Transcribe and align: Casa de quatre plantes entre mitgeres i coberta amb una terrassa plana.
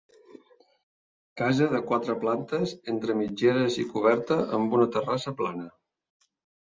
Casa 1.41 1.67
de 1.73 1.81
quatre 1.91 2.15
plantes 2.25 2.73
entre 2.95 3.17
mitgeres 3.21 3.79
i 3.85 3.85
coberta 3.93 4.39
amb 4.59 4.75
una 4.79 4.89
terrassa 4.97 5.35
plana. 5.43 5.69